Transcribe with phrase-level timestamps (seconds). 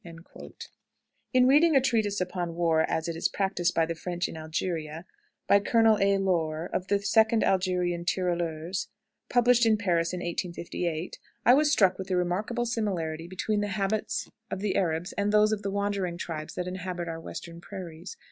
[1.31, 5.05] In reading a treatise upon war as it is practiced by the French in Algeria,
[5.45, 6.17] by Colonel A.
[6.17, 8.87] Laure, of the 2d Algerine Tirailleurs,
[9.29, 14.27] published in Paris in 1858, I was struck with the remarkable similarity between the habits
[14.49, 18.17] of the Arabs and those of the wandering tribes that inhabit our Western prairies.